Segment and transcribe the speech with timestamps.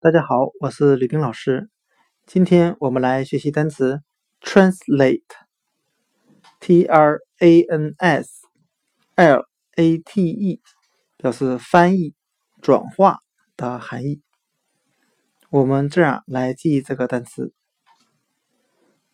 [0.00, 1.68] 大家好，我是吕冰老师。
[2.24, 4.00] 今天我们来学习单词
[4.40, 5.24] translate，t
[6.84, 8.46] r a n s
[9.16, 9.44] l
[9.74, 10.62] a t e，
[11.16, 12.14] 表示翻译、
[12.62, 13.18] 转化
[13.56, 14.22] 的含义。
[15.50, 17.52] 我们这样来记忆这个单词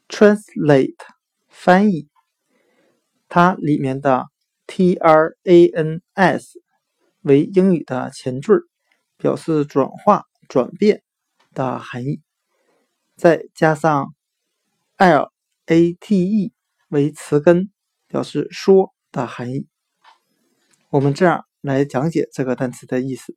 [0.07, 0.96] translate，
[1.48, 2.11] 翻译，
[3.30, 4.27] 它里面的
[4.66, 6.61] t r a n s
[7.22, 8.61] 为英语的前缀，
[9.16, 10.26] 表示转化。
[10.54, 11.03] 转变
[11.53, 12.22] 的含义，
[13.17, 14.14] 再加上
[14.96, 15.32] l
[15.67, 16.53] a t e
[16.86, 17.72] 为词根，
[18.07, 19.67] 表示说的含义。
[20.90, 23.36] 我们这样来讲解这个单词的意思：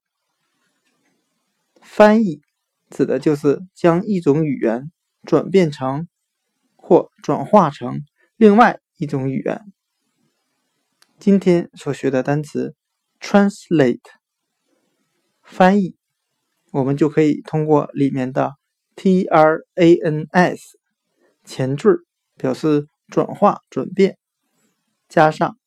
[1.82, 2.44] 翻译
[2.92, 4.92] 指的就是将一种语言
[5.24, 6.08] 转变成
[6.76, 8.04] 或转化成
[8.36, 9.66] 另外一种语言。
[11.18, 12.76] 今天所学的单词
[13.20, 14.02] translate
[15.42, 15.97] 翻译。
[16.72, 18.56] 我们就可以通过里面的
[18.96, 20.78] t r a n s
[21.46, 24.18] 前缀表示转化转变，
[25.08, 25.58] 加上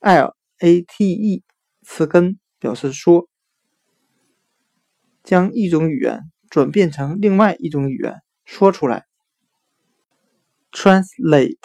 [0.00, 1.42] l a t e
[1.82, 3.28] 词根表示说，
[5.22, 9.04] 将一种语言转变成另外一种语言说出来。
[10.72, 11.58] translate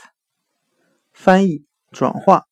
[1.14, 2.49] 翻译转化。